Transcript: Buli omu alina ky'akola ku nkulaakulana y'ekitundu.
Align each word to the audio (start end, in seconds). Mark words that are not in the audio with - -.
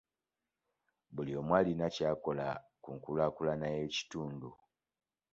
Buli 1.13 1.31
omu 1.39 1.51
alina 1.59 1.87
ky'akola 1.95 2.47
ku 2.83 2.89
nkulaakulana 2.95 3.67
y'ekitundu. 3.75 4.49